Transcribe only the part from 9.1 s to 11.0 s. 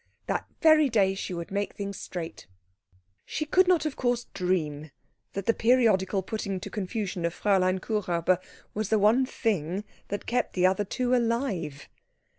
thing that kept the other